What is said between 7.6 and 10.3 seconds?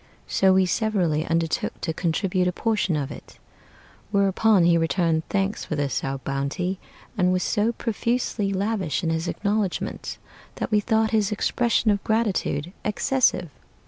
profusely lavish in his acknowledgments,